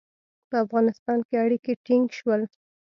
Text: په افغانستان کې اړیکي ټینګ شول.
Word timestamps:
په 0.49 0.55
افغانستان 0.65 1.19
کې 1.27 1.35
اړیکي 1.45 1.73
ټینګ 1.85 2.05
شول. 2.17 2.41